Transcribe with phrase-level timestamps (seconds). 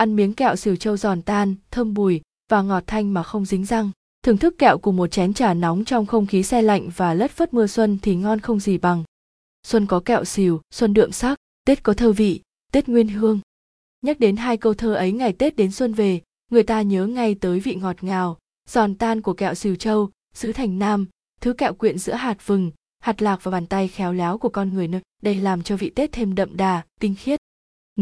[0.00, 2.20] ăn miếng kẹo xỉu châu giòn tan, thơm bùi
[2.50, 3.90] và ngọt thanh mà không dính răng.
[4.22, 7.30] Thưởng thức kẹo cùng một chén trà nóng trong không khí xe lạnh và lất
[7.30, 9.04] phất mưa xuân thì ngon không gì bằng.
[9.66, 12.40] Xuân có kẹo xỉu xuân đượm sắc, tết có thơ vị,
[12.72, 13.40] tết nguyên hương.
[14.02, 16.20] Nhắc đến hai câu thơ ấy ngày tết đến xuân về,
[16.50, 18.38] người ta nhớ ngay tới vị ngọt ngào,
[18.68, 21.06] giòn tan của kẹo xỉu châu sứ thành nam,
[21.40, 22.70] thứ kẹo quyện giữa hạt vừng,
[23.00, 25.00] hạt lạc và bàn tay khéo léo của con người nơi.
[25.22, 27.40] Đây làm cho vị tết thêm đậm đà, tinh khiết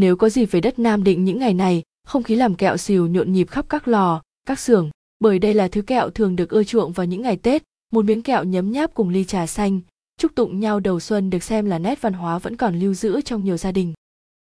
[0.00, 3.06] nếu có gì về đất nam định những ngày này, không khí làm kẹo xìu
[3.06, 4.90] nhộn nhịp khắp các lò, các xưởng.
[5.20, 7.62] Bởi đây là thứ kẹo thường được ưa chuộng vào những ngày tết,
[7.92, 9.80] một miếng kẹo nhấm nháp cùng ly trà xanh,
[10.18, 13.20] chúc tụng nhau đầu xuân được xem là nét văn hóa vẫn còn lưu giữ
[13.20, 13.92] trong nhiều gia đình.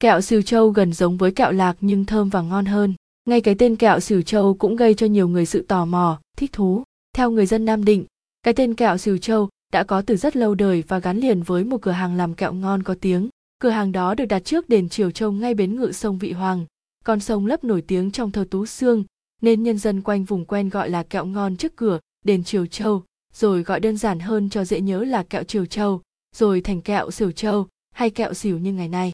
[0.01, 2.95] Kẹo xìu châu gần giống với kẹo lạc nhưng thơm và ngon hơn.
[3.29, 6.53] Ngay cái tên kẹo xìu châu cũng gây cho nhiều người sự tò mò, thích
[6.53, 6.83] thú.
[7.17, 8.05] Theo người dân nam định,
[8.43, 11.65] cái tên kẹo xìu châu đã có từ rất lâu đời và gắn liền với
[11.65, 13.29] một cửa hàng làm kẹo ngon có tiếng
[13.65, 16.67] cửa hàng đó được đặt trước đền triều châu ngay bến ngự sông vị hoàng.
[17.05, 19.05] Con sông lấp nổi tiếng trong thơ tú xương
[19.43, 23.03] nên nhân dân quanh vùng quen gọi là kẹo ngon trước cửa đền triều châu,
[23.33, 26.03] rồi gọi đơn giản hơn cho dễ nhớ là kẹo triều châu,
[26.37, 29.13] rồi thành kẹo xỉu châu hay kẹo xỉu như ngày nay.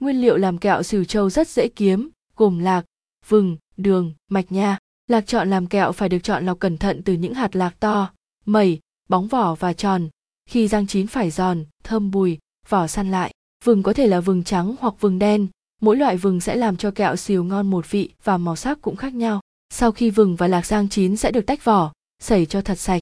[0.00, 2.84] Nguyên liệu làm kẹo xỉu châu rất dễ kiếm, gồm lạc,
[3.28, 4.78] vừng, đường, mạch nha.
[5.08, 8.12] Lạc chọn làm kẹo phải được chọn lọc cẩn thận từ những hạt lạc to
[8.44, 10.08] mẩy bóng vỏ và tròn.
[10.50, 12.38] Khi rang chín phải giòn, thơm bùi,
[12.68, 13.31] vỏ săn lại
[13.64, 15.46] vừng có thể là vừng trắng hoặc vừng đen.
[15.80, 18.96] Mỗi loại vừng sẽ làm cho kẹo xìu ngon một vị và màu sắc cũng
[18.96, 19.40] khác nhau.
[19.74, 23.00] Sau khi vừng và lạc rang chín sẽ được tách vỏ sẩy cho thật sạch.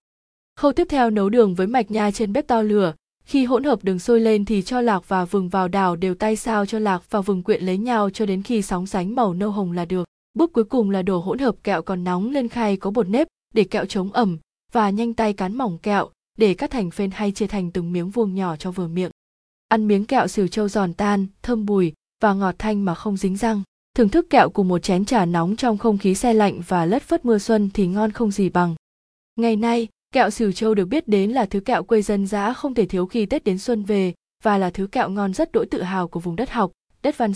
[0.56, 2.94] Khâu tiếp theo nấu đường với mạch nha trên bếp to lửa.
[3.24, 6.36] Khi hỗn hợp đường sôi lên thì cho lạc và vừng vào đảo đều tay
[6.36, 9.50] sao cho lạc và vừng quyện lấy nhau cho đến khi sóng sánh màu nâu
[9.50, 10.04] hồng là được.
[10.34, 13.26] Bước cuối cùng là đổ hỗn hợp kẹo còn nóng lên khay có bột nếp
[13.54, 14.38] để kẹo chống ẩm
[14.72, 16.08] và nhanh tay cán mỏng kẹo
[16.38, 19.10] để cắt thành phên hay chia thành từng miếng vuông nhỏ cho vừa miệng
[19.70, 23.36] ăn miếng kẹo xỉu châu giòn tan, thơm bùi và ngọt thanh mà không dính
[23.36, 23.62] răng.
[23.96, 27.02] Thưởng thức kẹo cùng một chén trà nóng trong không khí xe lạnh và lất
[27.02, 28.74] phất mưa xuân thì ngon không gì bằng.
[29.36, 32.74] Ngày nay, kẹo xỉu châu được biết đến là thứ kẹo quê dân dã không
[32.74, 35.82] thể thiếu khi tết đến xuân về và là thứ kẹo ngon rất đỗi tự
[35.82, 36.70] hào của vùng đất học,
[37.02, 37.28] đất văn